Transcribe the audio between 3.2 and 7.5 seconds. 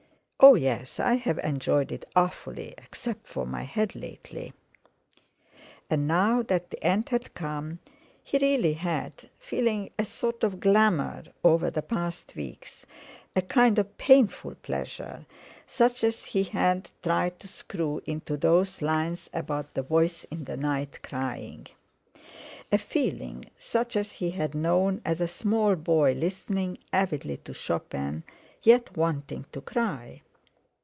for my head lately." And now that the end had